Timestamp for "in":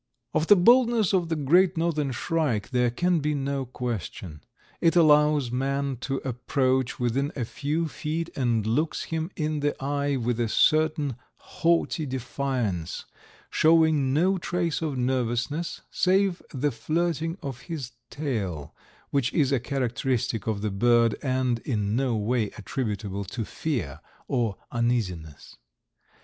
9.35-9.59, 21.59-21.95